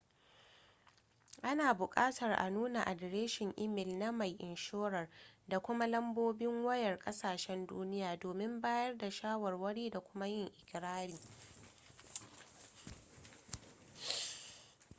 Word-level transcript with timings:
suna 1.41 1.67
bukatar 1.79 2.33
a 2.33 2.49
nuna 2.49 2.83
adireshin 2.85 3.51
imel 3.55 3.95
na 3.99 4.11
mai 4.11 4.31
inshorar 4.39 5.09
da 5.47 5.59
kuma 5.59 5.87
lambobin 5.87 6.63
wayar 6.65 6.99
kasahsen 6.99 7.67
duniya 7.67 8.17
domin 8.19 8.61
bayar 8.61 8.97
da 8.97 9.09
shawarwari 9.11 9.89
da 9.89 9.99
kuma 9.99 10.27
yin 10.27 10.47
ikirari 10.57 11.19